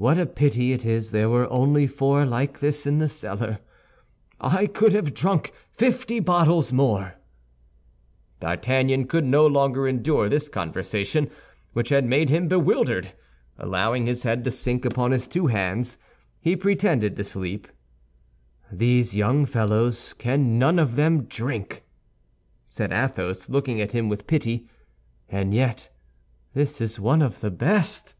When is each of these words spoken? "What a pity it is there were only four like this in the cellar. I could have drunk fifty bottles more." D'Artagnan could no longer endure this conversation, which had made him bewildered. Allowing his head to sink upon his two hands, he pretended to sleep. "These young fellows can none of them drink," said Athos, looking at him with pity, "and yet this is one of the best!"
"What 0.00 0.16
a 0.16 0.26
pity 0.26 0.70
it 0.72 0.86
is 0.86 1.10
there 1.10 1.28
were 1.28 1.50
only 1.52 1.88
four 1.88 2.24
like 2.24 2.60
this 2.60 2.86
in 2.86 3.00
the 3.00 3.08
cellar. 3.08 3.58
I 4.40 4.66
could 4.68 4.92
have 4.92 5.12
drunk 5.12 5.52
fifty 5.72 6.20
bottles 6.20 6.72
more." 6.72 7.14
D'Artagnan 8.38 9.08
could 9.08 9.24
no 9.24 9.44
longer 9.44 9.88
endure 9.88 10.28
this 10.28 10.48
conversation, 10.48 11.28
which 11.72 11.88
had 11.88 12.04
made 12.04 12.30
him 12.30 12.46
bewildered. 12.46 13.12
Allowing 13.58 14.06
his 14.06 14.22
head 14.22 14.44
to 14.44 14.52
sink 14.52 14.84
upon 14.84 15.10
his 15.10 15.26
two 15.26 15.48
hands, 15.48 15.98
he 16.40 16.54
pretended 16.54 17.16
to 17.16 17.24
sleep. 17.24 17.66
"These 18.70 19.16
young 19.16 19.46
fellows 19.46 20.12
can 20.12 20.60
none 20.60 20.78
of 20.78 20.94
them 20.94 21.24
drink," 21.24 21.82
said 22.66 22.92
Athos, 22.92 23.48
looking 23.48 23.80
at 23.80 23.96
him 23.96 24.08
with 24.08 24.28
pity, 24.28 24.68
"and 25.28 25.52
yet 25.52 25.88
this 26.54 26.80
is 26.80 27.00
one 27.00 27.20
of 27.20 27.40
the 27.40 27.50
best!" 27.50 28.14